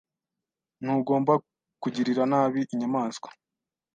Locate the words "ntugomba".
0.81-1.33